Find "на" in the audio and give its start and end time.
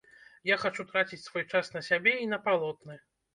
1.75-1.83, 2.33-2.41